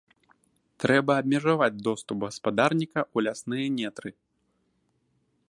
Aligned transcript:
Трэба 0.83 1.11
абмежаваць 1.23 1.81
доступ 1.89 2.17
гаспадарніка 2.27 2.99
ў 3.15 3.29
лясныя 3.29 3.67
нетры. 3.79 4.09